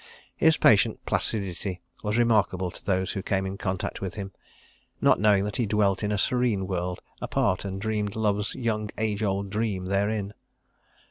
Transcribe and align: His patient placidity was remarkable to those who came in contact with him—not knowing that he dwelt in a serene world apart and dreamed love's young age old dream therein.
His 0.35 0.57
patient 0.57 1.05
placidity 1.05 1.79
was 2.01 2.17
remarkable 2.17 2.71
to 2.71 2.83
those 2.83 3.11
who 3.11 3.21
came 3.21 3.45
in 3.45 3.55
contact 3.59 4.01
with 4.01 4.15
him—not 4.15 5.19
knowing 5.19 5.43
that 5.43 5.57
he 5.57 5.67
dwelt 5.67 6.01
in 6.01 6.11
a 6.11 6.17
serene 6.17 6.65
world 6.65 7.01
apart 7.21 7.63
and 7.63 7.79
dreamed 7.79 8.15
love's 8.15 8.55
young 8.55 8.89
age 8.97 9.21
old 9.21 9.51
dream 9.51 9.85
therein. 9.85 10.33